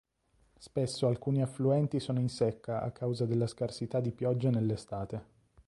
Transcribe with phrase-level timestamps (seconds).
[0.57, 5.25] Spesso alcuni affluenti sono in secca a causa della scarsità di piogge nell'estate.